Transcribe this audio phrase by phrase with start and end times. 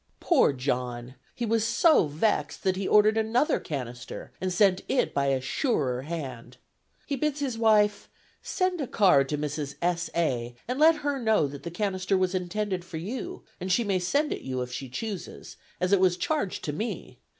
[0.19, 1.13] Poor John!
[1.35, 6.01] he was so vexed that he ordered another canister and sent it by a surer
[6.01, 6.57] hand.
[7.05, 8.09] He bids his wife
[8.41, 9.75] "send a card to Mrs.
[9.79, 10.09] S.
[10.15, 13.99] A., and let her know that the canister was intended for you, and she may
[13.99, 17.19] send it you, if she chooses, as it was charged to me.